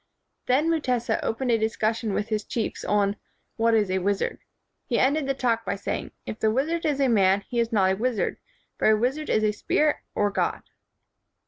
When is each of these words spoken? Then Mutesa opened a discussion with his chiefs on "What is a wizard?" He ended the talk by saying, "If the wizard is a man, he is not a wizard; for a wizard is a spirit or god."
Then 0.47 0.67
Mutesa 0.71 1.19
opened 1.21 1.51
a 1.51 1.59
discussion 1.59 2.13
with 2.15 2.29
his 2.29 2.43
chiefs 2.43 2.83
on 2.83 3.17
"What 3.57 3.75
is 3.75 3.91
a 3.91 3.99
wizard?" 3.99 4.39
He 4.87 4.97
ended 4.97 5.27
the 5.27 5.35
talk 5.35 5.63
by 5.63 5.75
saying, 5.75 6.09
"If 6.25 6.39
the 6.39 6.49
wizard 6.49 6.87
is 6.87 6.99
a 6.99 7.07
man, 7.07 7.41
he 7.41 7.59
is 7.59 7.71
not 7.71 7.91
a 7.91 7.95
wizard; 7.95 8.37
for 8.79 8.89
a 8.89 8.97
wizard 8.97 9.29
is 9.29 9.43
a 9.43 9.51
spirit 9.53 9.97
or 10.15 10.31
god." 10.31 10.63